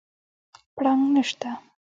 [0.75, 1.49] پړانګ نشته